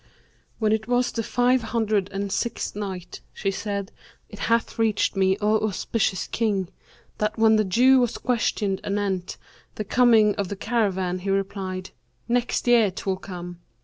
When 0.57 0.71
it 0.71 0.87
was 0.87 1.11
the 1.11 1.21
Five 1.21 1.61
Hundred 1.61 2.09
and 2.11 2.31
Sixth 2.31 2.75
Night, 2.75 3.21
She 3.33 3.51
said, 3.51 3.91
It 4.29 4.39
hath 4.39 4.79
reached 4.79 5.15
me, 5.15 5.37
O 5.39 5.59
auspicious 5.59 6.25
King, 6.25 6.69
that 7.19 7.37
when 7.37 7.55
the 7.55 7.63
Jew 7.63 7.99
was 7.99 8.17
questioned 8.17 8.81
anent 8.83 9.37
the 9.75 9.83
coming 9.85 10.33
of 10.37 10.47
the 10.47 10.55
caravan, 10.55 11.19
he 11.19 11.29
replied, 11.29 11.91
"'Next 12.27 12.65
year 12.65 12.89
'twill 12.89 13.17
come.' 13.17 13.59